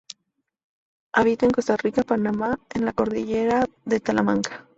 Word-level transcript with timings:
Habita 1.13 1.45
en 1.45 1.51
Costa 1.51 1.77
Rica 1.77 2.01
y 2.01 2.05
Panamá, 2.05 2.57
en 2.73 2.85
la 2.85 2.93
Cordillera 2.93 3.67
de 3.85 3.99
Talamanca. 3.99 4.67